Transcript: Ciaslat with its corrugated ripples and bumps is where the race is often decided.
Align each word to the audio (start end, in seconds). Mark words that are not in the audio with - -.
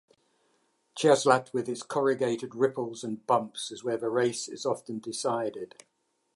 Ciaslat 0.97 1.53
with 1.53 1.69
its 1.69 1.83
corrugated 1.83 2.55
ripples 2.55 3.03
and 3.03 3.23
bumps 3.27 3.69
is 3.69 3.83
where 3.83 3.97
the 3.97 4.09
race 4.09 4.47
is 4.47 4.65
often 4.65 4.97
decided. 4.97 5.83